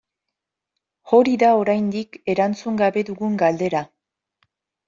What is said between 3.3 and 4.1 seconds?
galdera.